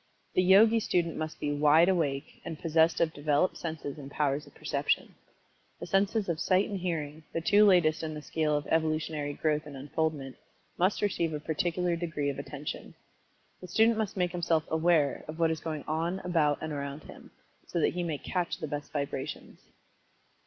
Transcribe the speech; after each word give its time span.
The 0.33 0.41
Yogi 0.41 0.79
student 0.79 1.15
must 1.15 1.39
be 1.39 1.51
"wide 1.51 1.87
awake" 1.87 2.41
and 2.43 2.57
possessed 2.57 2.99
of 2.99 3.13
developed 3.13 3.55
senses 3.55 3.99
and 3.99 4.09
powers 4.09 4.47
of 4.47 4.55
Perception. 4.55 5.13
The 5.79 5.85
senses 5.85 6.27
of 6.27 6.39
Sight 6.39 6.67
and 6.67 6.79
Hearing, 6.79 7.21
the 7.33 7.39
two 7.41 7.65
latest 7.65 8.01
in 8.01 8.15
the 8.15 8.23
scale 8.23 8.57
of 8.57 8.65
Evolutionary 8.65 9.33
growth 9.33 9.67
and 9.67 9.77
unfoldment, 9.77 10.37
must 10.75 11.03
receive 11.03 11.33
a 11.35 11.39
particular 11.39 11.95
degree 11.95 12.31
of 12.31 12.39
attention. 12.39 12.95
The 13.61 13.67
student 13.67 13.95
must 13.99 14.17
make 14.17 14.31
himself 14.31 14.63
"aware" 14.71 15.23
of 15.27 15.37
what 15.37 15.51
is 15.51 15.59
going 15.59 15.83
on 15.87 16.17
about 16.21 16.57
and 16.61 16.73
around 16.73 17.03
him, 17.03 17.29
so 17.67 17.79
that 17.79 17.93
he 17.93 18.01
may 18.01 18.17
"catch" 18.17 18.57
the 18.57 18.65
best 18.65 18.91
vibrations. 18.91 19.59